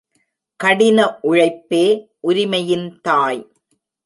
[0.59, 1.83] கடின உழைப்பே,
[2.19, 3.41] உரிமையின் தாய்.